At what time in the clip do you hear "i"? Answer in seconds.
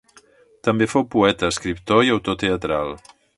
2.09-2.11